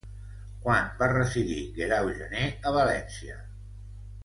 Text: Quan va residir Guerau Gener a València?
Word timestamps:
Quan 0.63 0.87
va 1.01 1.09
residir 1.11 1.59
Guerau 1.77 2.11
Gener 2.23 2.49
a 2.71 2.75
València? 2.81 3.39